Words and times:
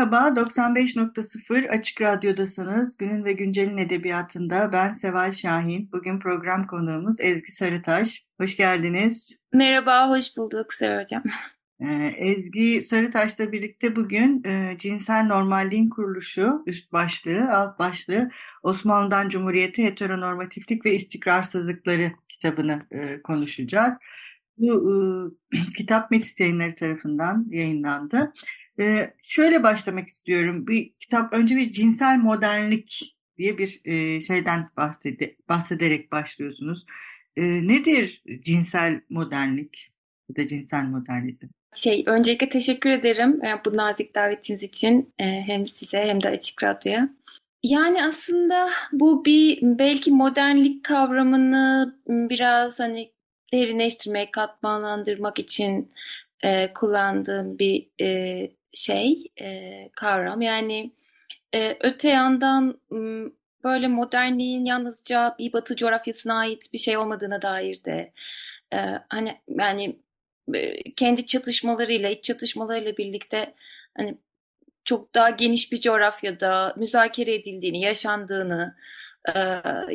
Merhaba, 0.00 0.40
95.0 0.40 1.68
Açık 1.68 2.00
Radyo'dasınız. 2.00 2.96
Günün 2.96 3.24
ve 3.24 3.32
Güncel'in 3.32 3.76
edebiyatında 3.76 4.72
ben 4.72 4.94
Seval 4.94 5.32
Şahin. 5.32 5.92
Bugün 5.92 6.20
program 6.20 6.66
konuğumuz 6.66 7.16
Ezgi 7.18 7.52
Sarıtaş. 7.52 8.24
Hoş 8.40 8.56
geldiniz. 8.56 9.38
Merhaba, 9.52 10.10
hoş 10.10 10.36
bulduk 10.36 10.74
Seval 10.74 11.02
Hocam. 11.02 11.22
Ee, 11.80 12.14
Ezgi 12.16 12.82
Sarıtaş'la 12.82 13.52
birlikte 13.52 13.96
bugün 13.96 14.44
e, 14.44 14.78
Cinsel 14.78 15.26
Normalliğin 15.26 15.90
Kuruluşu, 15.90 16.62
üst 16.66 16.92
başlığı, 16.92 17.52
alt 17.52 17.78
başlığı 17.78 18.30
Osmanlı'dan 18.62 19.28
Cumhuriyete 19.28 19.84
Heteronormatiflik 19.84 20.86
ve 20.86 20.94
İstikrarsızlıkları 20.94 22.12
kitabını 22.28 22.86
e, 22.90 23.22
konuşacağız. 23.22 23.94
Bu 24.58 24.92
e, 25.54 25.58
kitap 25.76 26.10
Metis 26.10 26.40
Yayınları 26.40 26.74
tarafından 26.74 27.46
yayınlandı. 27.50 28.32
Ee, 28.80 29.14
şöyle 29.22 29.62
başlamak 29.62 30.08
istiyorum. 30.08 30.66
Bir 30.66 30.92
kitap 31.00 31.32
önce 31.32 31.56
bir 31.56 31.70
cinsel 31.70 32.18
modernlik 32.18 33.16
diye 33.38 33.58
bir 33.58 33.80
e, 33.84 34.20
şeyden 34.20 34.70
bahsede, 34.76 35.36
bahsederek 35.48 36.12
başlıyorsunuz. 36.12 36.84
E, 37.36 37.42
nedir 37.42 38.22
cinsel 38.40 39.00
modernlik 39.10 39.92
ya 40.28 40.36
da 40.36 40.48
cinsel 40.48 40.84
modernizm? 40.84 41.46
Şey, 41.74 42.04
öncelikle 42.06 42.48
teşekkür 42.48 42.90
ederim 42.90 43.44
e, 43.44 43.60
bu 43.64 43.76
nazik 43.76 44.14
davetiniz 44.14 44.62
için 44.62 45.14
e, 45.18 45.24
hem 45.24 45.68
size 45.68 45.98
hem 45.98 46.22
de 46.22 46.28
Açık 46.28 46.62
Radyo'ya. 46.62 47.08
Yani 47.62 48.04
aslında 48.04 48.70
bu 48.92 49.24
bir 49.24 49.58
belki 49.62 50.10
modernlik 50.10 50.84
kavramını 50.84 51.94
biraz 52.08 52.80
hani 52.80 53.12
derinleştirmek, 53.52 54.32
katmanlandırmak 54.32 55.38
için 55.38 55.92
e, 56.42 56.72
kullandığım 56.72 57.58
bir 57.58 57.88
e, 58.00 58.50
şey, 58.72 59.32
e, 59.40 59.90
kavram. 59.96 60.42
Yani 60.42 60.92
e, 61.54 61.76
öte 61.80 62.08
yandan 62.08 62.80
böyle 63.64 63.88
modernliğin 63.88 64.64
yalnızca 64.64 65.36
bir 65.38 65.52
batı 65.52 65.76
coğrafyasına 65.76 66.38
ait 66.38 66.72
bir 66.72 66.78
şey 66.78 66.96
olmadığına 66.96 67.42
dair 67.42 67.84
de 67.84 68.12
e, 68.72 68.78
hani 69.08 69.40
yani 69.48 70.00
e, 70.54 70.92
kendi 70.94 71.26
çatışmalarıyla, 71.26 72.10
iç 72.10 72.24
çatışmalarıyla 72.24 72.96
birlikte 72.96 73.54
hani 73.96 74.18
çok 74.84 75.14
daha 75.14 75.30
geniş 75.30 75.72
bir 75.72 75.80
coğrafyada 75.80 76.74
müzakere 76.78 77.34
edildiğini, 77.34 77.80
yaşandığını, 77.80 78.76
e, 79.34 79.40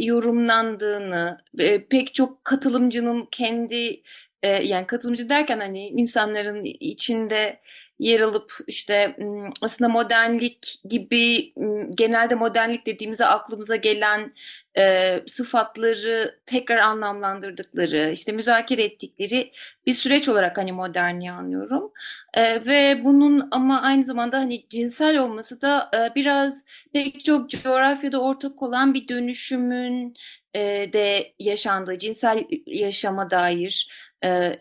yorumlandığını, 0.05 1.37
e, 1.59 1.85
pek 1.87 2.13
çok 2.13 2.45
katılımcının 2.45 3.27
kendi 3.31 4.03
e, 4.43 4.49
yani 4.49 4.87
katılımcı 4.87 5.29
derken 5.29 5.59
hani 5.59 5.87
insanların 5.87 6.63
içinde 6.65 7.59
yer 7.99 8.19
alıp 8.19 8.57
işte 8.67 9.17
aslında 9.61 9.89
modernlik 9.89 10.75
gibi 10.89 11.53
genelde 11.95 12.35
modernlik 12.35 12.85
dediğimizde 12.85 13.25
aklımıza 13.25 13.75
gelen 13.75 14.33
e, 14.77 15.21
sıfatları 15.27 16.39
tekrar 16.45 16.77
anlamlandırdıkları 16.77 18.11
işte 18.11 18.31
müzakere 18.31 18.83
ettikleri 18.83 19.51
bir 19.85 19.93
süreç 19.93 20.29
olarak 20.29 20.57
hani 20.57 20.71
modernliği 20.71 21.31
anlıyorum. 21.31 21.91
E, 22.33 22.65
ve 22.65 23.01
bunun 23.03 23.47
ama 23.51 23.81
aynı 23.81 24.05
zamanda 24.05 24.37
hani 24.37 24.69
cinsel 24.69 25.17
olması 25.17 25.61
da 25.61 25.91
e, 25.95 26.15
biraz 26.15 26.65
pek 26.93 27.25
çok 27.25 27.49
coğrafyada 27.49 28.21
ortak 28.21 28.61
olan 28.61 28.93
bir 28.93 29.07
dönüşümün 29.07 30.15
e, 30.55 30.93
de 30.93 31.33
yaşandığı 31.39 31.99
cinsel 31.99 32.43
yaşama 32.67 33.29
dair 33.29 33.89
ee, 34.25 34.59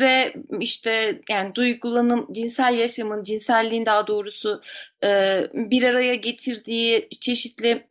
ve 0.00 0.34
işte 0.60 1.20
yani 1.30 1.54
duygulanım, 1.54 2.32
cinsel 2.32 2.74
yaşamın, 2.78 3.24
cinselliğin 3.24 3.86
daha 3.86 4.06
doğrusu 4.06 4.62
e, 5.04 5.42
bir 5.54 5.82
araya 5.82 6.14
getirdiği 6.14 7.08
çeşitli 7.20 7.86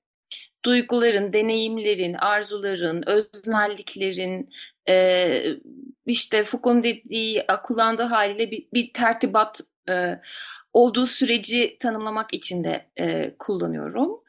duyguların, 0.65 1.33
deneyimlerin, 1.33 2.13
arzuların, 2.13 3.09
öznelliklerin, 3.09 4.49
e, 4.89 5.43
işte 6.05 6.43
Foucault'un 6.45 6.83
dediği, 6.83 7.43
kullandığı 7.63 8.03
haliyle 8.03 8.51
bir, 8.51 8.67
bir 8.73 8.93
tertibat 8.93 9.59
e, 9.89 10.19
olduğu 10.73 11.07
süreci 11.07 11.77
tanımlamak 11.79 12.33
için 12.33 12.63
de 12.63 12.85
e, 12.99 13.35
kullanıyorum. 13.39 14.21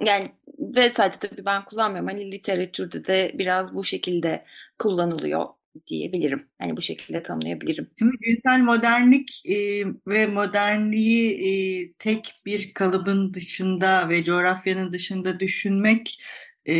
Yani 0.00 0.32
ve 0.58 0.90
sadece 0.90 1.18
tabii 1.18 1.44
ben 1.44 1.64
kullanmıyorum. 1.64 2.08
Hani 2.08 2.32
literatürde 2.32 3.06
de 3.06 3.32
biraz 3.34 3.74
bu 3.74 3.84
şekilde 3.84 4.44
kullanılıyor 4.78 5.55
diyebilirim. 5.86 6.48
Yani 6.60 6.76
bu 6.76 6.82
şekilde 6.82 7.22
tanımlayabilirim. 7.22 7.90
Şimdi 7.98 8.16
cinsel 8.28 8.60
modernlik 8.60 9.42
e, 9.46 9.84
ve 10.06 10.26
modernliği 10.26 11.32
e, 11.32 11.92
tek 11.92 12.34
bir 12.46 12.74
kalıbın 12.74 13.34
dışında 13.34 14.08
ve 14.08 14.24
coğrafyanın 14.24 14.92
dışında 14.92 15.40
düşünmek 15.40 16.20
e, 16.68 16.76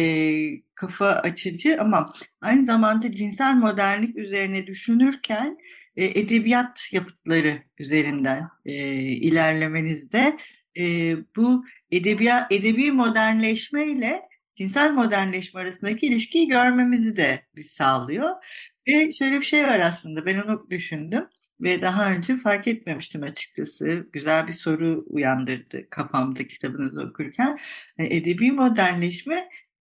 kafa 0.75 1.07
açıcı 1.07 1.77
ama 1.81 2.12
aynı 2.41 2.67
zamanda 2.67 3.12
cinsel 3.12 3.55
modernlik 3.55 4.17
üzerine 4.17 4.67
düşünürken 4.67 5.59
e, 5.97 6.05
edebiyat 6.05 6.89
yapıtları 6.93 7.63
üzerinden 7.78 8.49
e, 8.65 8.73
ilerlemenizde 9.03 10.37
e, 10.78 11.17
bu 11.37 11.65
edebiyat 11.91 12.53
edebi 12.53 12.93
modernleşme 12.93 13.87
ile 13.87 14.23
cinsel 14.57 14.93
modernleşme 14.93 15.61
arasındaki 15.61 16.07
ilişkiyi 16.07 16.49
görmemizi 16.49 17.17
de 17.17 17.47
biz 17.57 17.71
sağlıyor. 17.71 18.31
Ve 18.88 19.12
şöyle 19.12 19.41
bir 19.41 19.44
şey 19.44 19.64
var 19.64 19.80
aslında 19.80 20.26
ben 20.26 20.38
onu 20.38 20.66
düşündüm 20.70 21.28
ve 21.60 21.82
daha 21.82 22.12
önce 22.12 22.36
fark 22.36 22.66
etmemiştim 22.69 23.22
açıkçası. 23.22 24.06
Güzel 24.12 24.47
bir 24.47 24.52
soru 24.52 25.04
uyandırdı 25.06 25.91
kafamda 25.91 26.47
kitabınızı 26.47 27.02
okurken. 27.02 27.58
E, 27.98 28.16
edebi 28.16 28.52
modernleşme 28.52 29.48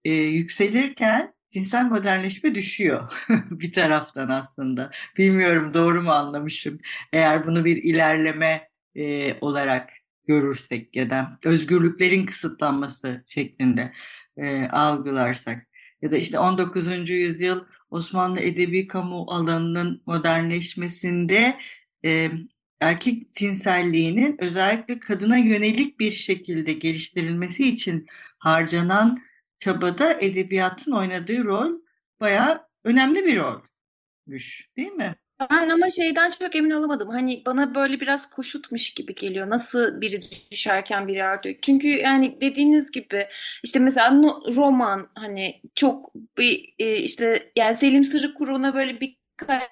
e, 0.06 0.14
yükselirken 0.14 1.34
cinsel 1.50 1.86
modernleşme 1.86 2.56
düşüyor 2.56 3.14
bir 3.52 3.74
taraftan 3.74 4.30
aslında. 4.30 4.92
Bilmiyorum 5.18 5.74
doğru 5.74 6.02
mu 6.02 6.12
anlamışım. 6.12 6.80
Eğer 7.14 7.48
bunu 7.48 7.66
bir 7.66 7.78
ilerleme 7.84 8.70
e, 8.96 9.34
olarak 9.42 9.90
görürsek 10.28 10.96
ya 10.96 11.10
da 11.10 11.38
özgürlüklerin 11.46 12.26
kısıtlanması 12.26 13.24
şeklinde 13.28 13.94
e, 14.38 14.68
algılarsak 14.68 15.68
ya 16.02 16.12
da 16.12 16.18
işte 16.18 16.40
19. 16.40 17.14
yüzyıl 17.14 17.66
Osmanlı 17.94 18.40
edebi 18.40 18.88
kamu 18.88 19.26
alanının 19.28 20.02
modernleşmesinde 20.06 21.60
e, 22.06 22.32
erkek 22.80 23.34
cinselliğinin 23.34 24.38
özellikle 24.40 25.00
kadına 25.00 25.38
yönelik 25.38 26.00
bir 26.00 26.12
şekilde 26.12 26.74
geliştirilmesi 26.74 27.70
için 27.70 28.08
harcanan 28.38 29.24
çabada 29.60 30.14
edebiyatın 30.14 30.92
oynadığı 30.92 31.44
rol 31.44 31.72
bayağı 32.20 32.68
önemli 32.84 33.26
bir 33.26 33.38
rolmüş 33.38 34.70
değil 34.78 34.92
mi? 34.92 35.16
Ben 35.52 35.70
ama 35.70 35.92
şeyden 35.92 36.32
çok 36.32 36.56
emin 36.56 36.72
olamadım. 36.72 37.10
Hani 37.10 37.44
bana 37.46 37.76
böyle 37.76 38.00
biraz 38.00 38.30
koşutmuş 38.30 38.94
gibi 38.94 39.16
geliyor. 39.16 39.50
Nasıl 39.50 40.02
biri 40.02 40.22
düşerken 40.52 41.08
biri 41.08 41.24
artıyor. 41.24 41.56
Çünkü 41.62 41.88
yani 41.88 42.42
dediğiniz 42.42 42.92
gibi 42.92 43.28
işte 43.64 43.80
mesela 43.80 44.12
roman 44.56 45.10
hani 45.16 45.62
çok 45.76 46.16
bir 46.16 46.74
e, 46.80 46.96
işte 46.98 47.52
yani 47.56 47.78
Selim 47.78 48.04
Sırıkuru 48.04 48.74
böyle 48.74 49.00
birkaç 49.02 49.64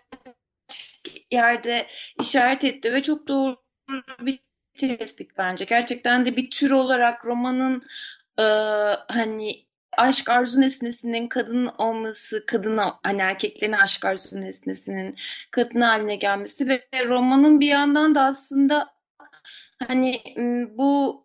yerde 1.32 1.88
işaret 2.22 2.64
etti 2.64 2.94
ve 2.94 3.04
çok 3.04 3.28
doğru 3.28 3.58
bir 4.20 4.40
tespit 4.78 5.38
bence. 5.38 5.66
Gerçekten 5.66 6.26
de 6.26 6.36
bir 6.38 6.50
tür 6.52 6.72
olarak 6.72 7.26
romanın 7.26 7.84
e, 8.40 8.44
hani 9.08 9.66
aşk 9.98 10.30
arzu 10.30 10.62
nesnesinin 10.62 11.28
kadın 11.28 11.66
olması, 11.78 12.46
kadına 12.46 13.00
hani 13.04 13.22
erkeklerin 13.22 13.72
aşk 13.72 14.06
arzu 14.06 14.42
nesnesinin 14.42 15.16
kadın 15.52 15.82
haline 15.82 16.16
gelmesi 16.16 16.68
ve 16.68 16.84
romanın 17.08 17.60
bir 17.60 17.68
yandan 17.68 18.16
da 18.16 18.22
aslında 18.22 18.94
hani 19.88 20.22
bu 20.78 21.22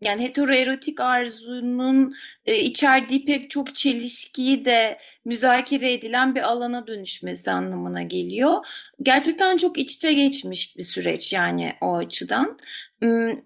yani 0.00 0.22
heteroerotik 0.22 1.00
arzunun 1.00 2.14
e, 2.46 2.56
içerdiği 2.56 3.24
pek 3.24 3.50
çok 3.50 3.76
çelişkiyi 3.76 4.64
de 4.64 4.98
müzakere 5.24 5.92
edilen 5.92 6.34
bir 6.34 6.42
alana 6.42 6.86
dönüşmesi 6.86 7.50
anlamına 7.50 8.02
geliyor. 8.02 8.66
Gerçekten 9.02 9.56
çok 9.56 9.78
iç 9.78 9.94
içe 9.94 10.12
geçmiş 10.12 10.76
bir 10.78 10.84
süreç 10.84 11.32
yani 11.32 11.74
o 11.80 11.96
açıdan. 11.96 12.58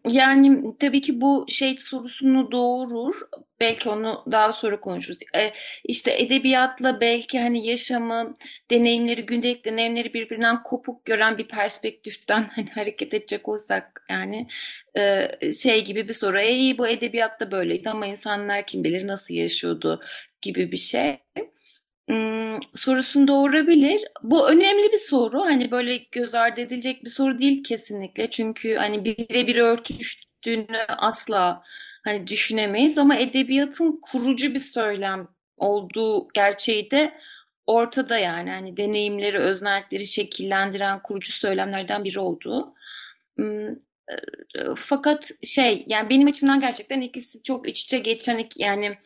Yani 0.08 0.74
tabii 0.78 1.00
ki 1.00 1.20
bu 1.20 1.46
şey 1.48 1.76
sorusunu 1.78 2.52
doğurur. 2.52 3.14
Belki 3.60 3.88
onu 3.88 4.24
daha 4.32 4.52
sonra 4.52 4.80
konuşuruz. 4.80 5.18
E, 5.36 5.52
işte 5.84 6.22
edebiyatla 6.22 7.00
belki 7.00 7.40
hani 7.40 7.66
yaşamı, 7.66 8.36
deneyimleri, 8.70 9.26
gündelik 9.26 9.64
deneyimleri 9.64 10.14
birbirinden 10.14 10.62
kopuk 10.62 11.04
gören 11.04 11.38
bir 11.38 11.48
perspektiften 11.48 12.50
hani 12.54 12.70
hareket 12.74 13.14
edecek 13.14 13.48
olsak 13.48 14.04
yani 14.10 14.48
e, 14.96 15.52
şey 15.52 15.84
gibi 15.84 16.08
bir 16.08 16.14
soru. 16.14 16.40
E, 16.40 16.78
bu 16.78 16.88
edebiyatta 16.88 17.50
böyleydi 17.50 17.90
ama 17.90 18.06
insanlar 18.06 18.66
kim 18.66 18.84
bilir 18.84 19.06
nasıl 19.06 19.34
yaşıyordu 19.34 20.00
gibi 20.42 20.72
bir 20.72 20.76
şey. 20.76 21.18
Hmm, 22.08 22.58
sorusunu 22.74 23.28
doğurabilir. 23.28 24.04
Bu 24.22 24.50
önemli 24.50 24.92
bir 24.92 24.98
soru. 24.98 25.40
Hani 25.40 25.70
böyle 25.70 25.96
göz 25.96 26.34
ardı 26.34 26.60
edilecek 26.60 27.04
bir 27.04 27.10
soru 27.10 27.38
değil 27.38 27.64
kesinlikle. 27.64 28.30
Çünkü 28.30 28.74
hani 28.74 29.04
birebir 29.04 29.56
örtüştüğünü 29.56 30.78
asla 30.88 31.62
hani 32.04 32.26
düşünemeyiz 32.26 32.98
ama 32.98 33.16
edebiyatın 33.16 34.00
kurucu 34.02 34.54
bir 34.54 34.58
söylem 34.58 35.28
olduğu 35.56 36.28
gerçeği 36.34 36.90
de 36.90 37.14
ortada 37.66 38.18
yani. 38.18 38.50
Hani 38.50 38.76
deneyimleri, 38.76 39.38
öznellikleri 39.38 40.06
şekillendiren 40.06 41.02
kurucu 41.02 41.32
söylemlerden 41.32 42.04
biri 42.04 42.20
olduğu. 42.20 42.74
Hmm, 43.36 43.68
e, 43.68 44.74
fakat 44.76 45.30
şey 45.42 45.84
yani 45.88 46.10
benim 46.10 46.28
açımdan 46.28 46.60
gerçekten 46.60 47.00
ikisi 47.00 47.42
çok 47.42 47.68
iç 47.68 47.84
içe 47.84 47.98
geçen 47.98 48.48
yani 48.56 48.98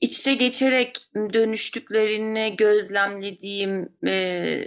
içe 0.00 0.34
geçerek 0.34 1.08
dönüştüklerini 1.14 2.54
gözlemlediğim 2.58 3.88
e, 4.06 4.64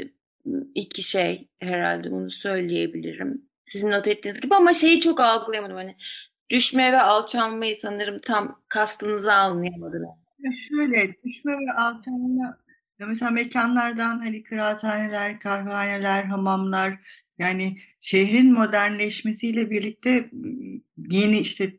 iki 0.75 1.03
şey 1.03 1.47
herhalde 1.59 2.11
bunu 2.11 2.31
söyleyebilirim. 2.31 3.41
Sizin 3.67 3.91
not 3.91 4.07
ettiğiniz 4.07 4.41
gibi 4.41 4.55
ama 4.55 4.73
şeyi 4.73 5.01
çok 5.01 5.19
algılayamadım 5.19 5.75
hani 5.75 5.95
düşme 6.49 6.91
ve 6.91 7.01
alçalmayı 7.01 7.75
sanırım 7.75 8.19
tam 8.19 8.61
kastınıza 8.69 9.33
anlayamadım. 9.33 10.05
Şöyle 10.69 11.15
düşme 11.25 11.51
ve 11.51 11.71
alçalma 11.77 12.57
mesela 12.99 13.31
mekanlardan 13.31 14.19
hani 14.19 14.43
kıraathaneler, 14.43 15.39
kahvehaneler, 15.39 16.23
hamamlar 16.23 16.99
yani 17.39 17.77
şehrin 17.99 18.53
modernleşmesiyle 18.53 19.69
birlikte 19.69 20.29
yeni 21.09 21.39
işte 21.39 21.73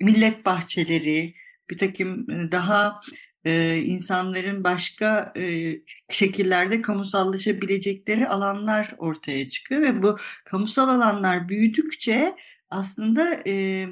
millet 0.00 0.44
bahçeleri, 0.44 1.34
bir 1.70 1.78
takım 1.78 2.26
daha 2.52 3.00
e, 3.44 3.76
insanların 3.76 4.64
başka 4.64 5.32
e, 5.36 5.74
şekillerde 6.10 6.82
kamusallaşabilecekleri 6.82 8.28
alanlar 8.28 8.94
ortaya 8.98 9.48
çıkıyor 9.48 9.82
ve 9.82 10.02
bu 10.02 10.16
kamusal 10.44 10.88
alanlar 10.88 11.48
büyüdükçe 11.48 12.34
aslında 12.70 13.42
e, 13.46 13.86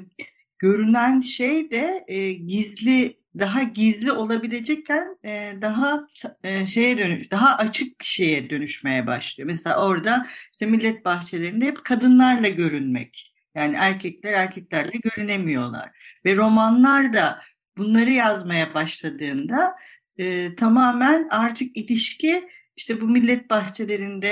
görünen 0.59 1.21
şey 1.21 1.71
de 1.71 2.05
e, 2.07 2.31
gizli 2.31 3.17
daha 3.39 3.63
gizli 3.63 4.11
olabilecekken 4.11 5.17
e, 5.25 5.53
daha 5.61 6.07
e, 6.43 6.67
şeye 6.67 6.97
dönüş, 6.97 7.31
daha 7.31 7.57
açık 7.57 8.03
şeye 8.03 8.49
dönüşmeye 8.49 9.07
başlıyor. 9.07 9.47
Mesela 9.47 9.87
orada 9.87 10.27
işte 10.53 10.65
millet 10.65 11.05
bahçelerinde 11.05 11.65
hep 11.65 11.85
kadınlarla 11.85 12.47
görünmek. 12.47 13.33
Yani 13.55 13.75
erkekler 13.79 14.33
erkeklerle 14.33 14.91
görünemiyorlar. 15.03 15.89
Ve 16.25 16.35
romanlar 16.35 17.13
da 17.13 17.41
bunları 17.77 18.11
yazmaya 18.11 18.73
başladığında 18.73 19.75
e, 20.17 20.55
tamamen 20.55 21.27
artık 21.31 21.77
ilişki 21.77 22.49
işte 22.75 23.01
bu 23.01 23.07
millet 23.07 23.49
bahçelerinde 23.49 24.27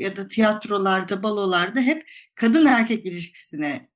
ya 0.00 0.16
da 0.16 0.28
tiyatrolarda, 0.28 1.22
balolarda 1.22 1.80
hep 1.80 2.08
kadın 2.34 2.66
erkek 2.66 3.06
ilişkisine 3.06 3.88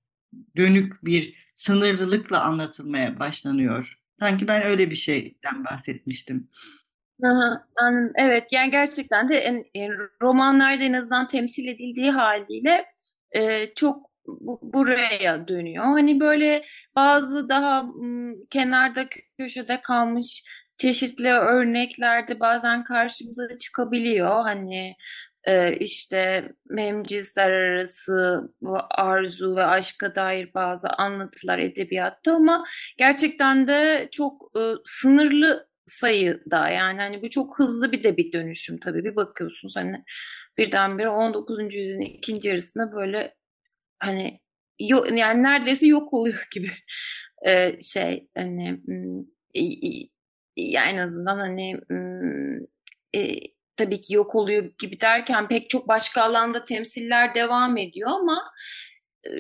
dönük 0.57 1.05
bir 1.05 1.53
sınırlılıkla 1.55 2.43
anlatılmaya 2.43 3.19
başlanıyor. 3.19 3.99
Sanki 4.21 4.49
ben 4.49 4.63
öyle 4.63 4.91
bir 4.91 4.97
şeyden 4.97 5.65
bahsetmiştim. 5.65 6.49
Aha, 7.25 7.67
anladım. 7.77 8.13
Evet 8.17 8.45
yani 8.53 8.71
gerçekten 8.71 9.29
de 9.29 9.39
en, 9.39 9.65
en, 9.75 9.93
romanlarda 10.23 10.85
en 10.85 10.93
azından 10.93 11.29
temsil 11.29 11.69
edildiği 11.69 12.11
haliyle 12.11 12.87
e, 13.33 13.75
çok 13.75 14.12
bu, 14.27 14.61
buraya 14.63 15.49
dönüyor. 15.49 15.85
Hani 15.85 16.21
böyle 16.21 16.65
bazı 16.97 17.49
daha 17.49 17.83
m, 17.83 18.35
kenarda 18.51 19.05
köşede 19.39 19.81
kalmış 19.83 20.45
çeşitli 20.79 21.29
örneklerde 21.29 22.41
bazen 22.41 22.85
karşımıza 22.85 23.59
çıkabiliyor. 23.59 24.43
Hani 24.43 24.97
e, 25.45 25.77
işte 25.77 26.53
hem 26.77 27.03
arası 27.39 28.49
arzu 28.91 29.57
ve 29.57 29.65
aşka 29.65 30.15
dair 30.15 30.55
bazı 30.55 30.89
anlatılar 30.89 31.59
edebiyatta 31.59 32.33
ama 32.33 32.65
gerçekten 32.99 33.69
de 33.69 34.09
çok 34.13 34.51
e, 34.57 34.61
sınırlı 34.85 35.69
sayıda 35.87 36.69
yani 36.69 37.01
hani 37.01 37.23
bu 37.23 37.31
çok 37.31 37.59
hızlı 37.59 37.93
bir 37.93 38.03
de 38.03 38.17
bir 38.17 38.33
dönüşüm 38.33 38.79
tabii 38.79 39.05
bir 39.05 39.17
bakıyorsunuz 39.17 39.77
hani 39.77 40.05
birdenbire 40.59 41.09
19. 41.09 41.75
yüzyılın 41.75 42.01
ikinci 42.01 42.49
yarısında 42.49 42.93
böyle 42.93 43.35
hani 44.03 44.41
yok 44.79 45.19
yani 45.19 45.43
neredeyse 45.43 45.87
yok 45.87 46.15
oluyor 46.15 46.49
gibi 46.55 46.71
e, 47.47 47.81
şey 47.81 48.29
hani 48.37 48.81
ya 50.57 50.85
en 50.85 50.99
azından 50.99 51.39
hani 51.39 51.77
e, 53.17 53.35
tabii 53.77 54.01
ki 54.01 54.15
yok 54.15 54.35
oluyor 54.35 54.65
gibi 54.79 55.01
derken 55.01 55.49
pek 55.49 55.71
çok 55.71 55.89
başka 55.89 56.23
alanda 56.23 56.65
temsiller 56.65 57.35
devam 57.35 57.77
ediyor 57.77 58.11
ama 58.11 58.43
e, 59.25 59.31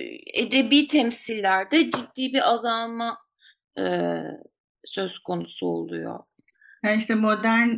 edebi 0.43 0.87
temsillerde 0.87 1.91
ciddi 1.91 2.32
bir 2.32 2.53
azalma 2.53 3.19
e, 3.79 3.85
söz 4.85 5.19
konusu 5.19 5.67
oluyor. 5.67 6.19
Yani 6.84 6.99
işte 6.99 7.14
modern 7.14 7.69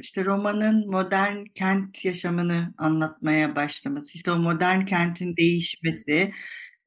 işte 0.00 0.24
romanın 0.24 0.90
modern 0.90 1.44
kent 1.44 2.04
yaşamını 2.04 2.74
anlatmaya 2.78 3.56
başlaması, 3.56 4.14
işte 4.14 4.30
o 4.30 4.36
modern 4.36 4.84
kentin 4.84 5.36
değişmesi, 5.36 6.32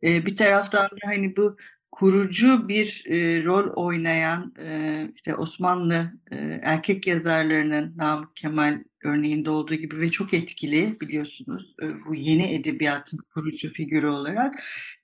bir 0.04 0.36
taraftan 0.36 0.86
da 0.86 1.06
hani 1.06 1.36
bu 1.38 1.58
kurucu 1.92 2.68
bir 2.68 3.04
rol 3.46 3.74
oynayan 3.76 4.54
işte 5.16 5.36
Osmanlı 5.36 6.12
erkek 6.62 7.08
yazarlarının 7.08 7.98
Namık 7.98 8.36
Kemal 8.36 8.84
örneğinde 9.04 9.50
olduğu 9.50 9.76
gibi 9.76 10.02
ve 10.02 10.12
çok 10.12 10.34
etkili 10.34 11.00
biliyorsunuz 11.02 11.76
bu 12.08 12.16
yeni 12.16 12.54
edebiyatın 12.56 13.18
kurucu 13.34 13.70
figürü 13.70 14.08
olarak 14.08 14.56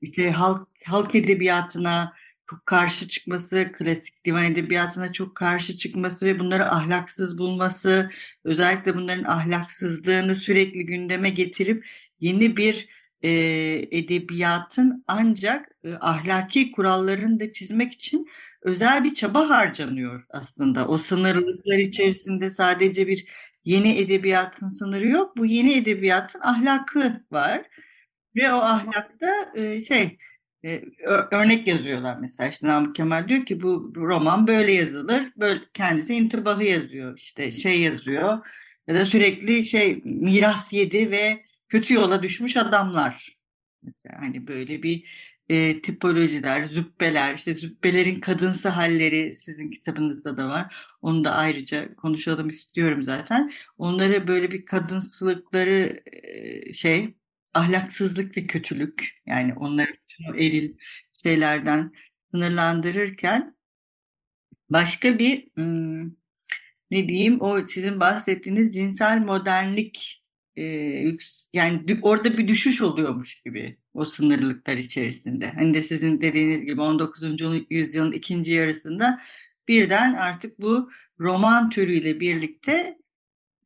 işte 0.01 0.31
halk 0.31 0.67
halk 0.85 1.15
edebiyatına 1.15 2.13
çok 2.51 2.65
karşı 2.65 3.07
çıkması, 3.07 3.71
klasik 3.73 4.25
divan 4.25 4.43
edebiyatına 4.43 5.13
çok 5.13 5.35
karşı 5.35 5.75
çıkması 5.75 6.25
ve 6.25 6.39
bunları 6.39 6.71
ahlaksız 6.71 7.37
bulması, 7.37 8.09
özellikle 8.43 8.95
bunların 8.95 9.23
ahlaksızlığını 9.23 10.35
sürekli 10.35 10.85
gündeme 10.85 11.29
getirip 11.29 11.85
yeni 12.19 12.57
bir 12.57 12.87
e, 13.21 13.29
edebiyatın 13.91 15.03
ancak 15.07 15.71
e, 15.83 15.93
ahlaki 15.93 16.71
kurallarını 16.71 17.39
da 17.39 17.53
çizmek 17.53 17.93
için 17.93 18.27
özel 18.61 19.03
bir 19.03 19.13
çaba 19.13 19.49
harcanıyor 19.49 20.25
aslında. 20.29 20.87
O 20.87 20.97
sınırlılıklar 20.97 21.77
içerisinde 21.77 22.51
sadece 22.51 23.07
bir 23.07 23.25
yeni 23.65 23.99
edebiyatın 23.99 24.69
sınırı 24.69 25.07
yok. 25.07 25.37
Bu 25.37 25.45
yeni 25.45 25.73
edebiyatın 25.73 26.39
ahlakı 26.41 27.23
var. 27.31 27.65
Ve 28.35 28.53
o 28.53 28.57
ahlakta 28.57 29.51
e, 29.55 29.81
şey 29.81 30.17
örnek 31.31 31.67
yazıyorlar 31.67 32.17
mesela 32.21 32.49
işte 32.49 32.67
Namık 32.67 32.95
Kemal 32.95 33.27
diyor 33.27 33.45
ki 33.45 33.61
bu 33.61 33.93
roman 33.95 34.47
böyle 34.47 34.71
yazılır. 34.71 35.33
Böyle 35.37 35.59
kendisi 35.73 36.13
intibahı 36.15 36.63
yazıyor. 36.63 37.17
işte 37.17 37.51
şey 37.51 37.81
yazıyor. 37.81 38.37
Ya 38.87 38.95
da 38.95 39.05
sürekli 39.05 39.63
şey 39.65 40.01
miras 40.05 40.73
yedi 40.73 41.11
ve 41.11 41.45
kötü 41.69 41.93
yola 41.93 42.23
düşmüş 42.23 42.57
adamlar. 42.57 43.37
Mesela 43.83 44.21
hani 44.21 44.47
böyle 44.47 44.83
bir 44.83 45.05
e, 45.49 45.81
tipolojiler, 45.81 46.63
zübbeler, 46.63 47.35
işte 47.35 47.53
zübbelerin 47.53 48.19
kadınsı 48.19 48.69
halleri 48.69 49.35
sizin 49.35 49.71
kitabınızda 49.71 50.37
da 50.37 50.47
var. 50.49 50.75
Onu 51.01 51.23
da 51.23 51.35
ayrıca 51.35 51.95
konuşalım 51.95 52.49
istiyorum 52.49 53.03
zaten. 53.03 53.53
Onları 53.77 54.27
böyle 54.27 54.51
bir 54.51 54.65
kadınsılıkları 54.65 56.03
e, 56.05 56.73
şey 56.73 57.13
ahlaksızlık 57.53 58.37
ve 58.37 58.47
kötülük 58.47 59.21
yani 59.25 59.53
onları 59.53 60.00
eril 60.37 60.73
şeylerden 61.23 61.91
sınırlandırırken 62.31 63.55
başka 64.69 65.19
bir 65.19 65.47
ne 66.91 67.07
diyeyim 67.07 67.41
o 67.41 67.65
sizin 67.65 67.99
bahsettiğiniz 67.99 68.75
cinsel 68.75 69.19
modernlik 69.19 70.23
yani 71.53 71.99
orada 72.01 72.37
bir 72.37 72.47
düşüş 72.47 72.81
oluyormuş 72.81 73.41
gibi 73.41 73.77
o 73.93 74.05
sınırlıklar 74.05 74.77
içerisinde. 74.77 75.51
Hani 75.51 75.73
de 75.73 75.83
sizin 75.83 76.21
dediğiniz 76.21 76.65
gibi 76.65 76.81
19. 76.81 77.23
yüzyılın 77.69 78.11
ikinci 78.11 78.51
yarısında 78.51 79.21
birden 79.67 80.13
artık 80.13 80.61
bu 80.61 80.91
roman 81.19 81.69
türüyle 81.69 82.19
birlikte 82.19 82.97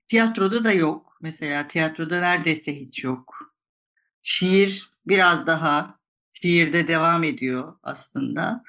tiyatroda 0.08 0.64
da 0.64 0.72
yok. 0.72 1.18
Mesela 1.22 1.68
tiyatroda 1.68 2.20
neredeyse 2.20 2.80
hiç 2.80 3.04
yok. 3.04 3.56
Şiir 4.22 4.90
biraz 5.08 5.48
daha 5.48 6.00
şiirde 6.42 6.88
devam 6.88 7.24
ediyor 7.24 7.76
aslında. 7.84 8.64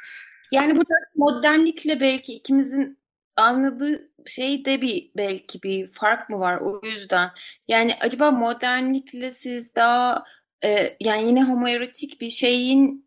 Yani 0.52 0.76
burada 0.76 0.94
modernlikle 1.16 2.00
belki 2.00 2.34
ikimizin 2.34 2.98
anladığı 3.36 4.08
şeyde 4.26 4.80
bir 4.80 5.10
belki 5.16 5.62
bir 5.62 5.92
fark 5.92 6.30
mı 6.30 6.38
var 6.38 6.58
o 6.58 6.80
yüzden. 6.84 7.30
Yani 7.68 7.94
acaba 8.00 8.30
modernlikle 8.30 9.30
siz 9.30 9.74
daha 9.74 10.24
e, 10.64 10.96
yani 11.00 11.26
yine 11.28 11.44
homoerotik 11.44 12.20
bir 12.20 12.30
şeyin 12.30 13.06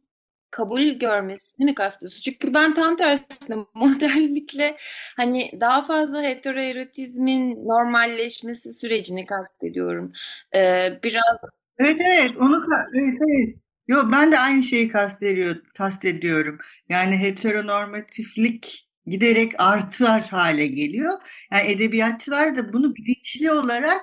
kabul 0.52 0.82
görmesini 0.82 1.66
mi 1.66 1.76
kastediyorsunuz? 1.76 2.24
Çünkü 2.24 2.54
ben 2.54 2.74
tam 2.74 2.98
tersine 2.98 3.58
modernlikle 3.74 4.78
hani 5.18 5.52
daha 5.60 5.82
fazla 5.82 6.22
heteroerotizmin 6.24 7.68
normalleşmesi 7.68 8.74
sürecini 8.74 9.26
kastediyorum. 9.26 10.12
Ee, 10.56 11.00
biraz 11.04 11.40
Evet 11.78 12.02
evet 12.02 12.38
onu 12.38 12.66
evet 12.94 13.22
evet. 13.30 13.56
Yo 13.90 14.12
ben 14.12 14.32
de 14.32 14.40
aynı 14.40 14.64
şeyi 14.64 14.90
kastediyor, 14.90 15.56
kastediyorum. 15.78 16.58
Yani 16.90 17.18
heteronormatiflik 17.18 18.90
giderek 19.06 19.52
artar 19.58 20.24
hale 20.30 20.68
geliyor. 20.68 21.14
Yani 21.52 21.72
edebiyatçılar 21.72 22.58
da 22.58 22.74
bunu 22.74 22.96
bilinçli 22.96 23.52
olarak 23.52 24.02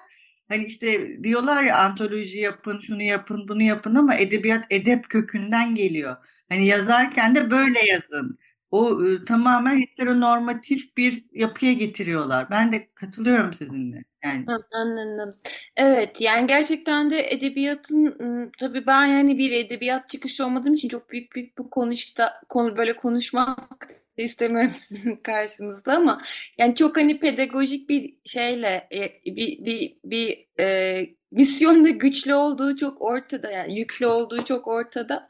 hani 0.48 0.64
işte 0.66 1.18
diyorlar 1.24 1.64
ya 1.64 1.78
antoloji 1.78 2.38
yapın, 2.38 2.80
şunu 2.80 3.02
yapın, 3.02 3.48
bunu 3.48 3.62
yapın 3.62 3.94
ama 3.94 4.14
edebiyat 4.16 4.64
edep 4.70 5.08
kökünden 5.10 5.74
geliyor. 5.74 6.16
Hani 6.48 6.66
yazarken 6.66 7.34
de 7.34 7.50
böyle 7.50 7.78
yazın. 7.86 8.38
O 8.70 9.04
e, 9.06 9.24
tamamen 9.24 9.80
heteronormatif 9.80 10.96
bir 10.96 11.24
yapıya 11.32 11.72
getiriyorlar. 11.72 12.50
Ben 12.50 12.72
de 12.72 12.90
katılıyorum 12.94 13.52
sizinle. 13.54 14.04
Yani 14.26 14.44
anladım. 14.72 15.30
Evet 15.76 16.20
yani 16.20 16.46
gerçekten 16.46 17.10
de 17.10 17.32
edebiyatın 17.32 18.52
tabii 18.58 18.86
ben 18.86 19.06
yani 19.06 19.38
bir 19.38 19.52
edebiyat 19.52 20.10
çıkışı 20.10 20.44
olmadığım 20.44 20.74
için 20.74 20.88
çok 20.88 21.10
büyük 21.10 21.34
büyük 21.34 21.58
bu 21.58 21.70
konuşta 21.70 22.40
konu 22.48 22.76
böyle 22.76 22.96
konuşmak 22.96 23.88
istemiyorum 24.16 24.70
sizin 24.74 25.16
karşınızda 25.16 25.92
ama 25.92 26.22
yani 26.58 26.74
çok 26.74 26.96
hani 26.96 27.20
pedagojik 27.20 27.88
bir 27.88 28.14
şeyle 28.24 28.88
e, 28.92 29.34
bir 29.36 29.64
bir 29.64 29.96
bir 30.04 30.46
e, 30.60 31.06
misyonda 31.30 31.90
güçlü 31.90 32.34
olduğu 32.34 32.76
çok 32.76 33.02
ortada 33.02 33.50
yani 33.50 33.78
yüklü 33.78 34.06
olduğu 34.06 34.44
çok 34.44 34.68
ortada. 34.68 35.28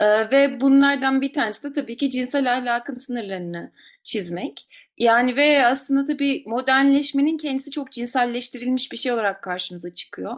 Ee, 0.00 0.30
ve 0.30 0.60
bunlardan 0.60 1.20
bir 1.20 1.32
tanesi 1.32 1.62
de 1.62 1.72
tabii 1.72 1.96
ki 1.96 2.10
cinsel 2.10 2.54
ahlakın 2.54 2.94
sınırlarını 2.94 3.72
çizmek. 4.02 4.68
Yani 5.02 5.36
ve 5.36 5.66
aslında 5.66 6.06
tabii 6.06 6.42
modernleşmenin 6.46 7.38
kendisi 7.38 7.70
çok 7.70 7.92
cinselleştirilmiş 7.92 8.92
bir 8.92 8.96
şey 8.96 9.12
olarak 9.12 9.42
karşımıza 9.42 9.94
çıkıyor. 9.94 10.36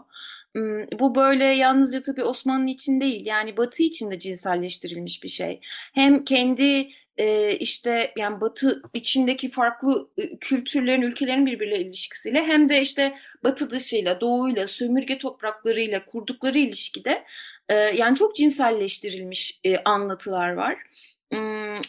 Hmm, 0.54 0.98
bu 1.00 1.14
böyle 1.14 1.44
yalnızca 1.44 2.02
tabii 2.02 2.24
Osmanlı 2.24 2.70
için 2.70 3.00
değil 3.00 3.26
yani 3.26 3.56
Batı 3.56 3.82
için 3.82 4.10
de 4.10 4.18
cinselleştirilmiş 4.18 5.22
bir 5.22 5.28
şey. 5.28 5.60
Hem 5.94 6.24
kendi 6.24 6.90
e, 7.16 7.56
işte 7.56 8.12
yani 8.16 8.40
Batı 8.40 8.82
içindeki 8.94 9.50
farklı 9.50 10.08
kültürlerin, 10.40 11.02
ülkelerin 11.02 11.46
birbiriyle 11.46 11.78
ilişkisiyle 11.78 12.42
hem 12.46 12.68
de 12.68 12.80
işte 12.80 13.14
Batı 13.44 13.70
dışıyla, 13.70 14.20
Doğuyla, 14.20 14.68
sömürge 14.68 15.18
topraklarıyla 15.18 16.04
kurdukları 16.04 16.58
ilişkide 16.58 17.24
e, 17.68 17.74
yani 17.74 18.16
çok 18.16 18.36
cinselleştirilmiş 18.36 19.60
e, 19.64 19.78
anlatılar 19.78 20.52
var. 20.52 20.76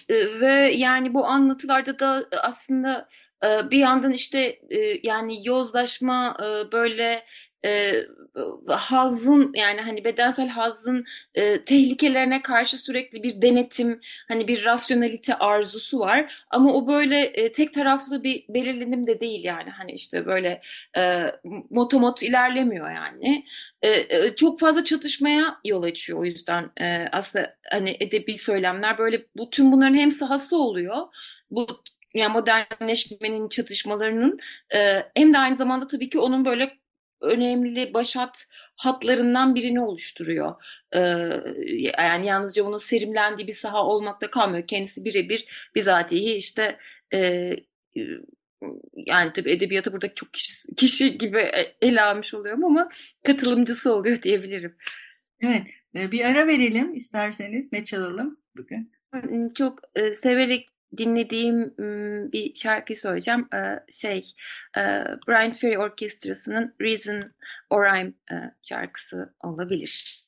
Ve 0.10 0.72
yani 0.75 1.13
bu 1.13 1.25
anlatılarda 1.25 2.00
da 2.00 2.25
aslında 2.42 3.10
bir 3.44 3.77
yandan 3.77 4.12
işte 4.12 4.60
yani 5.04 5.48
yozlaşma 5.48 6.38
böyle 6.72 7.25
e, 7.65 8.01
hazın 8.67 9.51
yani 9.55 9.81
hani 9.81 10.03
bedensel 10.03 10.48
hazın 10.48 11.05
e, 11.36 11.62
tehlikelerine 11.62 12.41
karşı 12.41 12.77
sürekli 12.77 13.24
bir 13.24 13.41
denetim 13.41 14.01
hani 14.27 14.48
bir 14.48 14.65
rasyonalite 14.65 15.36
arzusu 15.36 16.00
var. 16.00 16.45
Ama 16.50 16.74
o 16.74 16.88
böyle 16.88 17.19
e, 17.19 17.51
tek 17.51 17.74
taraflı 17.74 18.24
bir 18.24 18.45
belirlenim 18.50 19.07
de 19.07 19.19
değil 19.19 19.43
yani. 19.43 19.69
Hani 19.69 19.91
işte 19.91 20.25
böyle 20.25 20.62
e, 20.98 21.25
motomot 21.69 22.24
ilerlemiyor 22.24 22.91
yani. 22.91 23.45
E, 23.81 23.89
e, 23.89 24.36
çok 24.36 24.60
fazla 24.60 24.84
çatışmaya 24.86 25.57
yol 25.65 25.84
açıyor 25.84 26.19
o 26.19 26.25
yüzden 26.25 26.72
e, 26.81 27.07
aslında 27.12 27.55
hani 27.72 27.98
edebi 28.00 28.38
söylemler. 28.38 28.98
Böyle 28.98 29.25
bu 29.38 29.50
tüm 29.50 29.72
bunların 29.72 29.95
hem 29.95 30.12
sahası 30.12 30.57
oluyor 30.57 31.07
bu 31.51 31.67
yani 32.13 32.34
modernleşmenin 32.34 33.50
çatışmalarının 33.50 34.39
e, 34.75 35.03
hem 35.15 35.34
de 35.34 35.38
aynı 35.38 35.55
zamanda 35.57 35.88
tabii 35.88 36.10
ki 36.10 36.19
onun 36.19 36.45
böyle 36.45 36.77
önemli 37.22 37.93
başat 37.93 38.48
hatlarından 38.75 39.55
birini 39.55 39.81
oluştururuyor. 39.81 40.55
Ee, 40.95 41.00
yani 41.98 42.27
yalnızca 42.27 42.65
bunun 42.65 42.77
serimlendiği 42.77 43.48
bir 43.48 43.53
saha 43.53 43.86
olmakta 43.86 44.29
kalmıyor. 44.29 44.67
Kendisi 44.67 45.05
birebir 45.05 45.69
bizatihi 45.75 46.34
işte 46.34 46.77
e, 47.13 47.50
yani 48.95 49.34
tabii 49.34 49.51
edebiyatı 49.51 49.93
burada 49.93 50.13
çok 50.13 50.34
kişi, 50.34 50.75
kişi 50.75 51.17
gibi 51.17 51.51
ele 51.81 52.01
almış 52.01 52.34
oluyorum 52.34 52.65
ama 52.65 52.89
katılımcısı 53.24 53.93
oluyor 53.93 54.22
diyebilirim. 54.22 54.75
Evet, 55.41 55.67
e, 55.95 56.12
bir 56.12 56.25
ara 56.25 56.48
verelim 56.48 56.93
isterseniz. 56.93 57.72
Ne 57.72 57.86
çalalım 57.86 58.39
bugün? 58.57 58.91
Çok 59.55 59.79
e, 59.95 60.15
severek 60.15 60.69
dinlediğim 60.98 61.77
bir 62.32 62.56
şarkı 62.56 62.96
söyleyeceğim. 62.96 63.48
Şey, 63.89 64.34
Brian 65.27 65.54
Ferry 65.54 65.80
Orkestrası'nın 65.80 66.75
Reason 66.82 67.32
or 67.70 67.86
I'm 67.98 68.15
şarkısı 68.63 69.34
olabilir. 69.44 70.25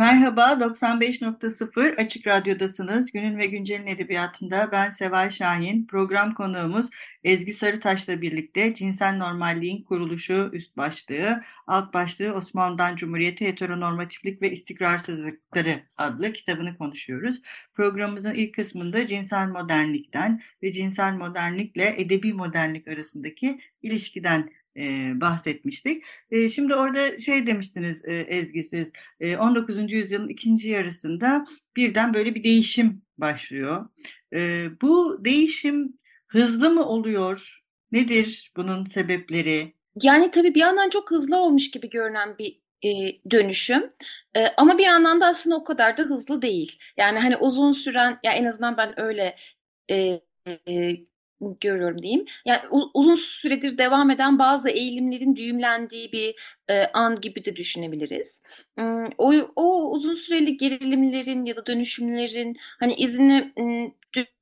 Merhaba, 0.00 0.52
95.0 0.60 1.96
Açık 1.96 2.26
Radyo'dasınız. 2.26 3.12
Günün 3.12 3.38
ve 3.38 3.46
Güncel'in 3.46 3.86
edebiyatında 3.86 4.68
ben 4.72 4.90
Seval 4.90 5.30
Şahin. 5.30 5.86
Program 5.86 6.34
konuğumuz 6.34 6.90
Ezgi 7.24 7.52
Sarıtaş'la 7.52 8.20
birlikte 8.20 8.74
Cinsel 8.74 9.16
Normalliğin 9.16 9.82
Kuruluşu 9.82 10.50
üst 10.52 10.76
başlığı, 10.76 11.42
alt 11.66 11.94
başlığı 11.94 12.32
Osmanlı'dan 12.32 12.96
Cumhuriyeti 12.96 13.46
Heteronormatiflik 13.46 14.42
ve 14.42 14.50
İstikrarsızlıkları 14.50 15.82
adlı 15.98 16.32
kitabını 16.32 16.76
konuşuyoruz. 16.78 17.42
Programımızın 17.74 18.34
ilk 18.34 18.54
kısmında 18.54 19.06
cinsel 19.06 19.48
modernlikten 19.48 20.42
ve 20.62 20.72
cinsel 20.72 21.12
modernlikle 21.12 21.94
edebi 21.98 22.32
modernlik 22.32 22.88
arasındaki 22.88 23.60
ilişkiden 23.82 24.50
e, 24.76 24.80
bahsetmiştik. 25.20 26.04
E, 26.30 26.48
şimdi 26.48 26.74
orada 26.74 27.18
şey 27.18 27.46
demiştiniz 27.46 28.04
e, 28.04 28.14
Ezgi 28.14 28.90
e, 29.20 29.36
19. 29.36 29.92
yüzyılın 29.92 30.28
ikinci 30.28 30.68
yarısında 30.68 31.46
birden 31.76 32.14
böyle 32.14 32.34
bir 32.34 32.44
değişim 32.44 33.02
başlıyor. 33.18 33.88
E, 34.32 34.68
bu 34.82 35.24
değişim 35.24 35.98
hızlı 36.28 36.70
mı 36.70 36.84
oluyor? 36.84 37.60
Nedir 37.92 38.52
bunun 38.56 38.86
sebepleri? 38.86 39.74
Yani 40.02 40.30
tabii 40.30 40.54
bir 40.54 40.60
yandan 40.60 40.90
çok 40.90 41.10
hızlı 41.10 41.36
olmuş 41.36 41.70
gibi 41.70 41.90
görünen 41.90 42.38
bir 42.38 42.60
e, 42.84 42.90
dönüşüm. 43.30 43.90
E, 44.36 44.46
ama 44.56 44.78
bir 44.78 44.84
yandan 44.84 45.20
da 45.20 45.26
aslında 45.26 45.56
o 45.56 45.64
kadar 45.64 45.96
da 45.96 46.02
hızlı 46.02 46.42
değil. 46.42 46.78
Yani 46.96 47.18
hani 47.18 47.36
uzun 47.36 47.72
süren, 47.72 48.18
ya 48.24 48.32
en 48.32 48.44
azından 48.44 48.76
ben 48.76 49.00
öyle 49.00 49.36
e, 49.90 50.20
e, 50.68 50.96
görüyorum 51.60 52.02
diyeyim. 52.02 52.24
Yani 52.44 52.60
uzun 52.94 53.16
süredir 53.16 53.78
devam 53.78 54.10
eden 54.10 54.38
bazı 54.38 54.68
eğilimlerin 54.68 55.36
düğümlendiği 55.36 56.12
bir 56.12 56.34
e, 56.68 56.86
an 56.86 57.20
gibi 57.20 57.44
de 57.44 57.56
düşünebiliriz. 57.56 58.42
Hmm, 58.78 59.06
o, 59.18 59.32
o 59.56 59.90
uzun 59.90 60.14
süreli 60.14 60.56
gerilimlerin 60.56 61.44
ya 61.44 61.56
da 61.56 61.66
dönüşümlerin 61.66 62.56
hani 62.80 62.94
izini 62.94 63.52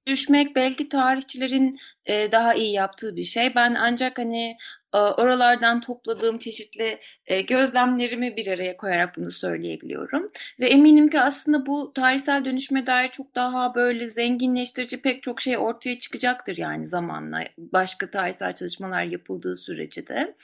düşmek 0.09 0.57
belki 0.57 0.89
tarihçilerin 0.89 1.79
e, 2.07 2.33
daha 2.33 2.55
iyi 2.55 2.73
yaptığı 2.73 3.17
bir 3.17 3.25
şey. 3.25 3.55
Ben 3.55 3.75
ancak 3.75 4.19
hani 4.19 4.57
oralardan 4.93 5.81
topladığım 5.81 6.39
çeşitli 6.39 6.99
e, 7.27 7.41
gözlemlerimi 7.41 8.37
bir 8.37 8.47
araya 8.47 8.77
koyarak 8.77 9.17
bunu 9.17 9.31
söyleyebiliyorum. 9.31 10.31
Ve 10.61 10.69
eminim 10.69 11.11
ki 11.11 11.21
aslında 11.21 11.67
bu 11.67 11.93
tarihsel 11.95 12.45
dönüşme 12.45 12.87
dair 12.87 13.11
çok 13.11 13.35
daha 13.35 13.75
böyle 13.75 14.09
zenginleştirici 14.09 15.03
pek 15.03 15.23
çok 15.23 15.41
şey 15.41 15.59
ortaya 15.59 16.01
çıkacaktır 16.01 16.57
yani 16.57 16.87
zamanla 16.87 17.45
başka 17.59 18.11
tarihsel 18.11 18.55
çalışmalar 18.55 19.03
yapıldığı 19.03 19.57
sürece 19.57 20.07
de. 20.07 20.35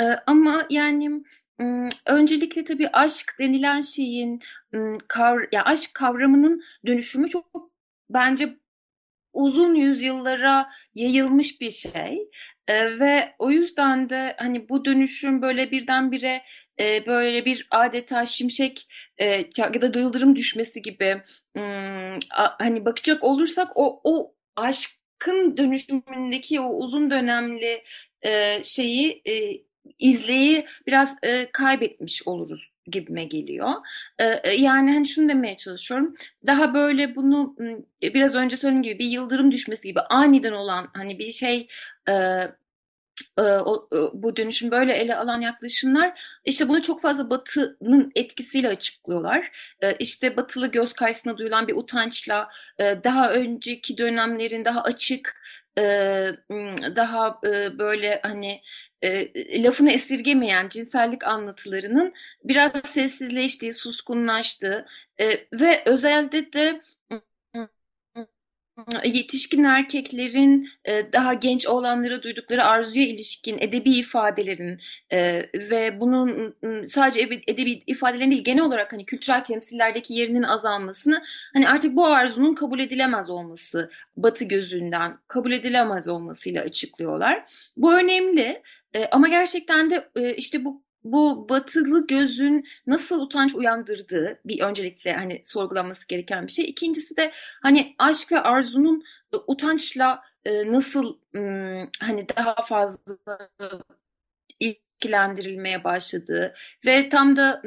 E, 0.00 0.04
ama 0.26 0.66
yani 0.70 1.22
öncelikle 2.06 2.64
tabii 2.64 2.88
aşk 2.88 3.36
denilen 3.38 3.80
şeyin 3.80 4.40
ya 5.52 5.64
aşk 5.64 5.94
kavramının 5.94 6.62
dönüşümü 6.86 7.28
çok 7.28 7.70
bence 8.10 8.56
uzun 9.32 9.74
yüzyıllara 9.74 10.70
yayılmış 10.94 11.60
bir 11.60 11.70
şey. 11.70 12.30
Ve 13.00 13.34
o 13.38 13.50
yüzden 13.50 14.10
de 14.10 14.34
hani 14.38 14.68
bu 14.68 14.84
dönüşüm 14.84 15.42
böyle 15.42 15.70
birdenbire 15.70 16.42
e, 16.80 17.06
böyle 17.06 17.44
bir 17.44 17.66
adeta 17.70 18.26
şimşek 18.26 18.88
e, 19.18 19.24
ya 19.56 19.94
da 19.94 19.98
yıldırım 19.98 20.36
düşmesi 20.36 20.82
gibi 20.82 21.22
hmm, 21.56 22.14
a, 22.14 22.56
hani 22.58 22.84
bakacak 22.84 23.24
olursak 23.24 23.68
o 23.74 24.00
o 24.04 24.34
aşk 24.56 25.00
tıbbın 25.20 25.56
dönüşümündeki 25.56 26.60
o 26.60 26.68
uzun 26.68 27.10
dönemli 27.10 27.82
e, 28.22 28.64
şeyi 28.64 29.22
e, 29.28 29.62
izleyi 29.98 30.66
biraz 30.86 31.16
e, 31.22 31.48
kaybetmiş 31.52 32.22
oluruz 32.26 32.70
gibime 32.90 33.24
geliyor. 33.24 33.72
E, 34.18 34.24
e, 34.24 34.54
yani 34.54 34.92
hani 34.92 35.06
şunu 35.06 35.28
demeye 35.28 35.56
çalışıyorum. 35.56 36.16
Daha 36.46 36.74
böyle 36.74 37.16
bunu 37.16 37.56
biraz 38.02 38.34
önce 38.34 38.56
söylediğim 38.56 38.82
gibi 38.82 38.98
bir 38.98 39.06
yıldırım 39.06 39.52
düşmesi 39.52 39.88
gibi 39.88 40.00
aniden 40.00 40.52
olan 40.52 40.88
hani 40.94 41.18
bir 41.18 41.32
şey 41.32 41.68
e, 42.08 42.12
e, 43.38 43.42
bu 44.12 44.36
dönüşüm 44.36 44.70
böyle 44.70 44.92
ele 44.92 45.16
alan 45.16 45.40
yaklaşımlar 45.40 46.40
işte 46.44 46.68
bunu 46.68 46.82
çok 46.82 47.02
fazla 47.02 47.30
batının 47.30 48.12
etkisiyle 48.14 48.68
açıklıyorlar. 48.68 49.50
E, 49.80 49.94
işte 49.94 50.36
batılı 50.36 50.66
göz 50.70 50.92
karşısına 50.92 51.38
duyulan 51.38 51.68
bir 51.68 51.74
utançla 51.76 52.48
e, 52.78 53.04
daha 53.04 53.32
önceki 53.32 53.98
dönemlerin 53.98 54.64
daha 54.64 54.82
açık 54.82 55.40
daha 56.96 57.40
böyle 57.78 58.20
hani 58.22 58.60
lafını 59.64 59.92
esirgemeyen 59.92 60.68
cinsellik 60.68 61.24
anlatılarının 61.24 62.12
biraz 62.44 62.72
sessizleştiği, 62.84 63.74
suskunlaştığı 63.74 64.86
ve 65.52 65.82
özellikle 65.84 66.52
de 66.52 66.80
yetişkin 69.04 69.64
erkeklerin 69.64 70.68
e, 70.84 71.12
daha 71.12 71.34
genç 71.34 71.66
olanlara 71.66 72.22
duydukları 72.22 72.64
arzuya 72.64 73.06
ilişkin 73.06 73.58
edebi 73.58 73.90
ifadelerin 73.90 74.80
e, 75.12 75.48
ve 75.54 76.00
bunun 76.00 76.54
sadece 76.86 77.20
edebi 77.46 77.82
ifadelerin 77.86 78.30
değil 78.30 78.44
genel 78.44 78.64
olarak 78.64 78.92
hani 78.92 79.04
kültürel 79.06 79.44
temsillerdeki 79.44 80.14
yerinin 80.14 80.42
azalmasını 80.42 81.22
hani 81.52 81.68
artık 81.68 81.96
bu 81.96 82.06
arzunun 82.06 82.54
kabul 82.54 82.80
edilemez 82.80 83.30
olması 83.30 83.90
batı 84.16 84.44
gözünden 84.44 85.18
kabul 85.28 85.52
edilemez 85.52 86.08
olmasıyla 86.08 86.62
açıklıyorlar. 86.62 87.44
Bu 87.76 87.94
önemli 87.94 88.62
e, 88.94 89.06
ama 89.06 89.28
gerçekten 89.28 89.90
de 89.90 90.10
işte 90.36 90.64
bu 90.64 90.82
bu 91.04 91.48
batılı 91.48 92.06
gözün 92.06 92.68
nasıl 92.86 93.20
utanç 93.20 93.54
uyandırdığı 93.54 94.40
bir 94.44 94.60
öncelikle 94.60 95.12
hani 95.12 95.42
sorgulanması 95.44 96.08
gereken 96.08 96.46
bir 96.46 96.52
şey. 96.52 96.64
İkincisi 96.64 97.16
de 97.16 97.32
hani 97.62 97.94
aşk 97.98 98.32
ve 98.32 98.40
arzunun 98.40 99.04
e, 99.34 99.36
utançla 99.46 100.22
e, 100.44 100.72
nasıl 100.72 101.16
hani 102.00 102.26
daha 102.36 102.64
fazla 102.64 103.18
ilgilendirilmeye 104.60 105.84
başladığı 105.84 106.54
ve 106.86 107.08
tam 107.08 107.36
da 107.36 107.62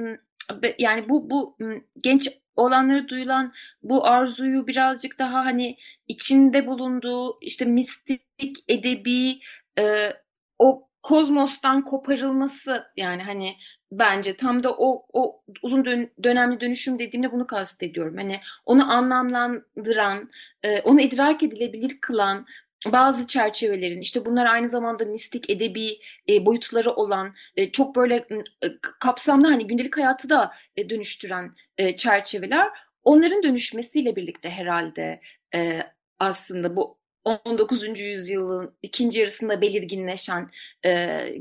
yani 0.78 1.10
bu 1.10 1.30
bu 1.30 1.58
genç 2.04 2.30
olanları 2.56 3.08
duyulan 3.08 3.54
bu 3.84 4.06
arzuyu 4.06 4.68
birazcık 4.68 5.20
daha 5.20 5.46
hani 5.46 5.78
içinde 6.08 6.68
bulunduğu 6.68 7.38
işte 7.42 7.66
mistik 7.66 8.64
edebi 8.68 9.40
e, 9.80 10.14
o 10.60 10.90
kozmostan 11.04 11.84
koparılması 11.84 12.84
yani 12.98 13.24
hani 13.24 13.56
bence 13.92 14.36
tam 14.36 14.64
da 14.64 14.76
o 14.78 15.06
o 15.14 15.44
uzun 15.62 15.86
dön, 15.86 16.10
dönemli 16.24 16.60
dönüşüm 16.60 17.00
dediğimde 17.00 17.32
bunu 17.32 17.48
kastediyorum. 17.48 18.18
Hani 18.18 18.40
onu 18.66 18.92
anlamlandıran, 18.92 20.30
e, 20.64 20.82
onu 20.82 21.02
idrak 21.02 21.44
edilebilir 21.44 21.98
kılan 22.02 22.46
bazı 22.86 23.28
çerçevelerin 23.28 24.02
işte 24.02 24.26
bunlar 24.26 24.46
aynı 24.46 24.70
zamanda 24.70 25.06
mistik 25.06 25.50
edebi 25.50 26.00
e, 26.30 26.46
boyutları 26.46 26.92
olan 26.92 27.36
e, 27.56 27.72
çok 27.72 27.96
böyle 27.96 28.16
e, 28.16 28.68
kapsamlı 29.00 29.48
hani 29.48 29.68
gündelik 29.68 29.98
hayatı 29.98 30.30
da 30.30 30.54
e, 30.78 30.90
dönüştüren 30.90 31.56
e, 31.78 31.98
çerçeveler 31.98 32.70
onların 33.04 33.44
dönüşmesiyle 33.44 34.16
birlikte 34.16 34.50
herhalde 34.50 35.22
e, 35.56 35.84
aslında 36.20 36.76
bu 36.76 37.03
19. 37.26 38.00
yüzyılın 38.00 38.74
ikinci 38.82 39.20
yarısında 39.20 39.62
belirginleşen 39.62 40.50
e, 40.86 40.90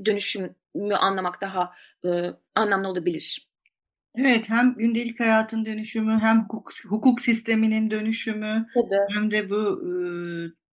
dönüşümü 0.04 0.94
anlamak 1.00 1.40
daha 1.40 1.72
e, 2.04 2.08
anlamlı 2.54 2.88
olabilir. 2.88 3.48
Evet, 4.14 4.48
hem 4.48 4.74
gündelik 4.74 5.20
hayatın 5.20 5.64
dönüşümü, 5.64 6.18
hem 6.20 6.42
hukuk, 6.42 6.72
hukuk 6.88 7.20
sisteminin 7.20 7.90
dönüşümü, 7.90 8.66
Tabii. 8.74 9.14
hem 9.14 9.30
de 9.30 9.50
bu 9.50 9.82
e, 9.86 9.92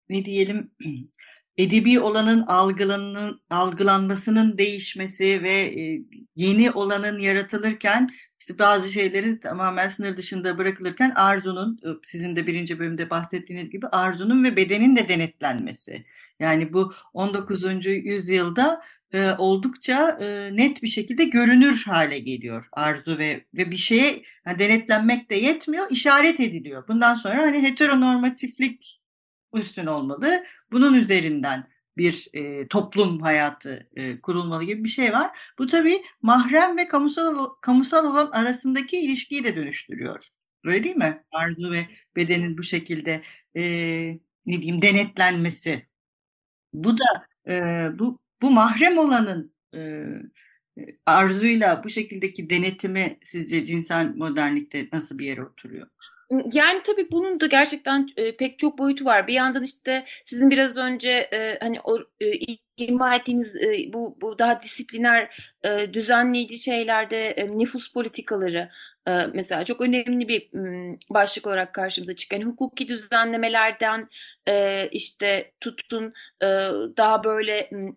ne 0.09 0.25
diyelim 0.25 0.71
edebi 1.57 1.99
olanın 1.99 2.41
algılanın, 2.41 3.41
algılanmasının 3.49 4.57
değişmesi 4.57 5.43
ve 5.43 5.81
e, 5.81 6.01
yeni 6.35 6.71
olanın 6.71 7.19
yaratılırken 7.19 8.09
işte 8.39 8.59
bazı 8.59 8.91
şeylerin 8.91 9.37
tamamen 9.37 9.89
sınır 9.89 10.17
dışında 10.17 10.57
bırakılırken 10.57 11.11
arzunun, 11.15 11.79
sizin 12.03 12.35
de 12.35 12.47
birinci 12.47 12.79
bölümde 12.79 13.09
bahsettiğiniz 13.09 13.69
gibi 13.69 13.87
arzunun 13.87 14.43
ve 14.43 14.55
bedenin 14.55 14.95
de 14.95 15.09
denetlenmesi. 15.09 16.05
Yani 16.39 16.73
bu 16.73 16.93
19. 17.13 17.85
yüzyılda 17.85 18.81
e, 19.13 19.31
oldukça 19.37 20.17
e, 20.21 20.49
net 20.55 20.83
bir 20.83 20.87
şekilde 20.87 21.23
görünür 21.23 21.83
hale 21.87 22.19
geliyor 22.19 22.69
arzu 22.71 23.17
ve 23.17 23.45
ve 23.53 23.71
bir 23.71 23.77
şeye 23.77 24.23
yani 24.45 24.59
denetlenmek 24.59 25.29
de 25.29 25.35
yetmiyor, 25.35 25.87
işaret 25.89 26.39
ediliyor. 26.39 26.87
Bundan 26.87 27.15
sonra 27.15 27.41
hani 27.41 27.61
heteronormatiflik 27.61 29.01
üstün 29.53 29.85
olmalı. 29.85 30.43
Bunun 30.71 30.93
üzerinden 30.93 31.67
bir 31.97 32.27
e, 32.33 32.67
toplum 32.67 33.21
hayatı 33.21 33.89
e, 33.95 34.21
kurulmalı 34.21 34.63
gibi 34.63 34.83
bir 34.83 34.89
şey 34.89 35.13
var. 35.13 35.39
Bu 35.59 35.67
tabii 35.67 36.01
mahrem 36.21 36.77
ve 36.77 36.87
kamusal 36.87 37.49
kamusal 37.61 38.05
olan 38.05 38.31
arasındaki 38.31 38.99
ilişkiyi 38.99 39.43
de 39.43 39.55
dönüştürüyor. 39.55 40.27
Öyle 40.63 40.83
değil 40.83 40.95
mi? 40.95 41.23
Arzu 41.31 41.71
ve 41.71 41.87
bedenin 42.15 42.57
bu 42.57 42.63
şekilde 42.63 43.21
e, 43.55 43.61
ne 44.45 44.61
diyeyim 44.61 44.81
denetlenmesi. 44.81 45.85
Bu 46.73 46.97
da 46.97 47.27
e, 47.47 47.53
bu 47.99 48.19
bu 48.41 48.51
mahrem 48.51 48.97
olanın 48.97 49.53
e, 49.75 50.05
arzuyla 51.05 51.83
bu 51.83 51.89
şekildeki 51.89 52.49
denetimi 52.49 53.19
sizce 53.25 53.65
cinsel 53.65 54.15
modernlikte 54.15 54.89
nasıl 54.93 55.17
bir 55.19 55.25
yere 55.25 55.43
oturuyor? 55.45 55.87
Yani 56.53 56.81
tabii 56.83 57.11
bunun 57.11 57.39
da 57.39 57.45
gerçekten 57.45 58.09
e, 58.17 58.35
pek 58.37 58.59
çok 58.59 58.77
boyutu 58.77 59.05
var. 59.05 59.27
Bir 59.27 59.33
yandan 59.33 59.63
işte 59.63 60.05
sizin 60.25 60.49
biraz 60.49 60.77
önce 60.77 61.09
e, 61.11 61.57
hani 61.61 61.79
o 61.83 61.97
e, 62.21 62.31
ima 62.77 63.15
ettiğiniz 63.15 63.55
e, 63.55 63.93
bu 63.93 64.17
bu 64.21 64.39
daha 64.39 64.61
disipliner 64.61 65.29
e, 65.63 65.93
düzenleyici 65.93 66.57
şeylerde 66.57 67.27
e, 67.29 67.57
nüfus 67.57 67.93
politikaları 67.93 68.69
e, 69.07 69.11
mesela 69.33 69.65
çok 69.65 69.81
önemli 69.81 70.27
bir 70.27 70.49
m, 70.53 70.97
başlık 71.09 71.47
olarak 71.47 71.73
karşımıza 71.73 72.15
çıkan 72.15 72.37
yani 72.37 72.45
hukuki 72.49 72.87
düzenlemelerden 72.87 74.09
e, 74.47 74.87
işte 74.91 75.51
tutun 75.61 76.13
e, 76.41 76.45
daha 76.97 77.23
böyle 77.23 77.69
m, 77.71 77.91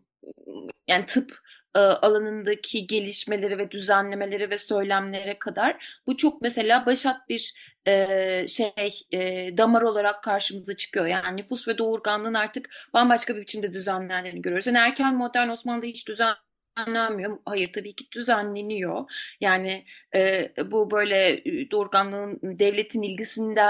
yani 0.89 1.07
tıp 1.07 1.39
e, 1.75 1.79
alanındaki 1.79 2.87
gelişmeleri 2.87 3.59
ve 3.59 3.71
düzenlemeleri 3.71 4.51
ve 4.51 4.59
söylemlere 4.59 5.39
kadar 5.39 6.01
bu 6.07 6.17
çok 6.17 6.43
mesela 6.43 6.87
başat 6.87 7.29
bir 7.29 7.55
e, 7.87 8.47
şey 8.49 9.07
e, 9.13 9.19
damar 9.57 9.83
olarak 9.83 10.23
karşımıza 10.23 10.77
çıkıyor. 10.77 11.07
Yani 11.07 11.37
nüfus 11.37 11.69
ve 11.69 11.79
doğurganlığın 11.79 12.35
artık 12.35 12.71
bambaşka 12.95 13.37
bir 13.37 13.41
biçimde 13.41 13.75
düzenlendiğini 13.75 14.43
görüyoruz. 14.43 14.67
Yani 14.67 14.79
erken 14.79 15.15
modern 15.17 15.49
Osmanlı'da 15.49 15.87
hiç 15.87 16.09
düzen 16.09 16.35
düzenlenmiyor. 16.77 17.39
Hayır 17.47 17.73
tabii 17.73 17.95
ki 17.95 18.05
düzenleniyor. 18.13 19.11
Yani 19.41 19.85
e, 20.15 20.53
bu 20.71 20.91
böyle 20.91 21.45
doğurganlığın 21.71 22.41
devletin 22.43 23.03
ilgisinde 23.03 23.63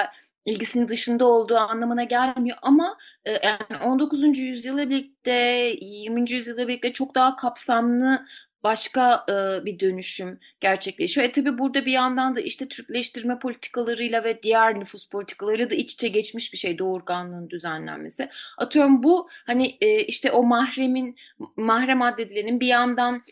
ilgisinin 0.46 0.88
dışında 0.88 1.26
olduğu 1.26 1.56
anlamına 1.56 2.04
gelmiyor 2.04 2.58
ama 2.62 2.98
e, 3.24 3.32
yani 3.32 3.82
19. 3.84 4.38
yüzyıla 4.38 4.90
birlikte 4.90 5.32
20. 5.80 6.30
yüzyıla 6.30 6.68
birlikte 6.68 6.92
çok 6.92 7.14
daha 7.14 7.36
kapsamlı 7.36 8.26
başka 8.62 9.26
e, 9.28 9.64
bir 9.64 9.80
dönüşüm 9.80 10.40
gerçekleşiyor. 10.60 11.26
E 11.26 11.32
tabi 11.32 11.58
burada 11.58 11.86
bir 11.86 11.92
yandan 11.92 12.36
da 12.36 12.40
işte 12.40 12.68
Türkleştirme 12.68 13.38
politikalarıyla 13.38 14.24
ve 14.24 14.42
diğer 14.42 14.80
nüfus 14.80 15.08
politikalarıyla 15.08 15.70
da 15.70 15.74
iç 15.74 15.94
içe 15.94 16.08
geçmiş 16.08 16.52
bir 16.52 16.58
şey 16.58 16.78
doğurganlığın 16.78 17.50
düzenlenmesi. 17.50 18.28
Atıyorum 18.58 19.02
bu 19.02 19.28
hani 19.46 19.76
e, 19.80 20.04
işte 20.04 20.32
o 20.32 20.42
mahremin 20.42 21.16
mahrem 21.56 22.02
addedilenin 22.02 22.60
bir 22.60 22.66
yandan 22.66 23.22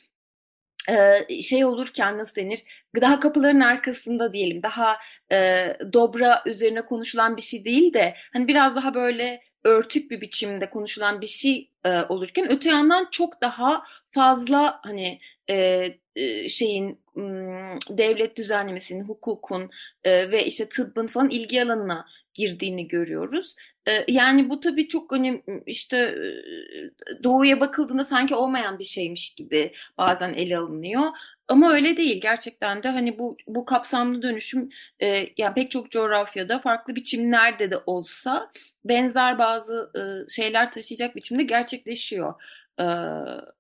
şey 1.43 1.65
olurken 1.65 2.19
nasıl 2.19 2.37
denir? 2.37 2.61
Daha 3.01 3.21
kapıların 3.21 3.61
arkasında 3.61 4.33
diyelim. 4.33 4.63
Daha 4.63 4.97
e, 5.33 5.67
dobra 5.93 6.43
üzerine 6.47 6.83
konuşulan 6.83 7.37
bir 7.37 7.43
şey 7.43 7.65
değil 7.65 7.93
de 7.95 8.15
hani 8.33 8.49
biraz 8.49 8.77
daha 8.77 8.95
böyle 8.95 9.41
örtük 9.65 10.11
bir 10.11 10.21
biçimde 10.21 10.71
konuşulan 10.71 11.21
bir 11.21 11.27
şey 11.27 11.71
e, 11.85 12.03
olurken 12.09 12.53
öte 12.53 12.71
yandan 12.71 13.09
çok 13.11 13.41
daha 13.41 13.85
fazla 14.11 14.81
hani 14.83 15.21
e, 15.51 15.87
e, 16.17 16.49
şeyin 16.49 17.01
devlet 17.89 18.37
düzenlemesinin, 18.37 19.05
hukukun 19.05 19.71
ve 20.07 20.47
işte 20.47 20.69
tıbbın 20.69 21.07
falan 21.07 21.29
ilgi 21.31 21.63
alanına 21.63 22.07
girdiğini 22.35 22.89
görüyoruz. 22.89 23.57
Yani 24.09 24.51
bu 24.51 24.61
tabii 24.61 24.89
çok 24.89 25.13
hani 25.13 25.43
işte 25.67 26.15
doğuya 27.23 27.61
bakıldığında 27.61 28.05
sanki 28.05 28.35
olmayan 28.35 28.79
bir 28.79 28.85
şeymiş 28.85 29.35
gibi 29.35 29.73
bazen 29.99 30.35
ele 30.35 30.59
alınıyor. 30.59 31.03
Ama 31.49 31.73
öyle 31.73 31.97
değil. 31.97 32.21
Gerçekten 32.21 32.83
de 32.83 32.89
hani 32.89 33.19
bu 33.19 33.37
bu 33.47 33.65
kapsamlı 33.65 34.23
dönüşüm 34.23 34.69
yani 35.37 35.55
pek 35.55 35.71
çok 35.71 35.91
coğrafyada 35.91 36.59
farklı 36.59 36.95
biçimlerde 36.95 37.71
de 37.71 37.77
olsa 37.87 38.51
benzer 38.85 39.39
bazı 39.39 39.93
şeyler 40.37 40.73
taşıyacak 40.73 41.17
biçimde 41.17 41.43
gerçekleşiyor. 41.43 42.35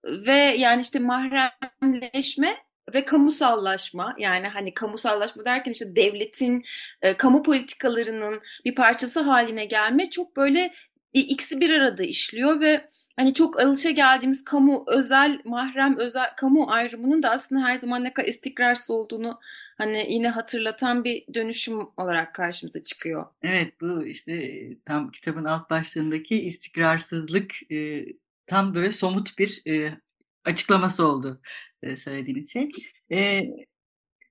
Ve 0.04 0.36
yani 0.58 0.80
işte 0.80 0.98
mahremleşme 0.98 2.56
ve 2.94 3.04
kamusallaşma 3.04 4.14
yani 4.18 4.48
hani 4.48 4.74
kamusallaşma 4.74 5.44
derken 5.44 5.72
işte 5.72 5.96
devletin 5.96 6.64
e, 7.02 7.14
kamu 7.14 7.42
politikalarının 7.42 8.40
bir 8.64 8.74
parçası 8.74 9.20
haline 9.20 9.64
gelme 9.64 10.10
çok 10.10 10.36
böyle 10.36 10.70
ikisi 11.12 11.60
bir 11.60 11.70
arada 11.70 12.02
işliyor 12.02 12.60
ve 12.60 12.90
hani 13.16 13.34
çok 13.34 13.60
alışa 13.60 13.90
geldiğimiz 13.90 14.44
kamu 14.44 14.84
özel 14.86 15.40
mahrem 15.44 15.98
özel 15.98 16.30
kamu 16.36 16.70
ayrımının 16.70 17.22
da 17.22 17.30
aslında 17.30 17.62
her 17.62 17.78
zaman 17.78 18.04
ne 18.04 18.12
kadar 18.12 18.28
istikrarsız 18.28 18.90
olduğunu 18.90 19.40
hani 19.78 20.06
yine 20.08 20.28
hatırlatan 20.28 21.04
bir 21.04 21.24
dönüşüm 21.34 21.78
olarak 21.96 22.34
karşımıza 22.34 22.84
çıkıyor. 22.84 23.26
Evet 23.42 23.80
bu 23.80 24.06
işte 24.06 24.62
tam 24.86 25.10
kitabın 25.10 25.44
alt 25.44 25.70
başlığındaki 25.70 26.40
istikrarsızlık 26.40 27.72
e, 27.72 28.06
tam 28.46 28.74
böyle 28.74 28.92
somut 28.92 29.38
bir 29.38 29.62
e, 29.66 30.00
açıklaması 30.44 31.06
oldu 31.06 31.40
e, 31.82 31.96
söylediğiniz 31.96 32.52
şey. 32.52 32.70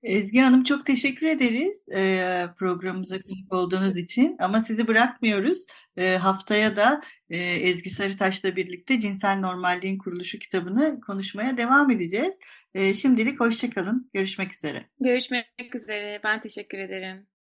Ezgi 0.02 0.40
Hanım 0.40 0.64
çok 0.64 0.86
teşekkür 0.86 1.26
ederiz 1.26 1.88
e, 1.88 2.46
programımıza 2.58 3.22
konuk 3.22 3.52
olduğunuz 3.52 3.96
için 3.96 4.36
ama 4.38 4.64
sizi 4.64 4.86
bırakmıyoruz. 4.88 5.66
E, 5.96 6.16
haftaya 6.16 6.76
da 6.76 7.00
e, 7.30 7.38
Ezgi 7.38 7.90
Sarıtaş'la 7.90 8.56
birlikte 8.56 9.00
Cinsel 9.00 9.38
Normalliğin 9.38 9.98
Kuruluşu 9.98 10.38
kitabını 10.38 11.00
konuşmaya 11.00 11.56
devam 11.56 11.90
edeceğiz. 11.90 12.34
Şimdilik 12.74 13.40
hoşçakalın. 13.40 14.10
Görüşmek 14.14 14.54
üzere. 14.54 14.86
Görüşmek 15.00 15.74
üzere. 15.74 16.20
Ben 16.24 16.40
teşekkür 16.40 16.78
ederim. 16.78 17.30